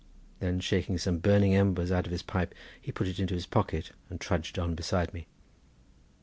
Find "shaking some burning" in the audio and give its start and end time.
0.61-1.53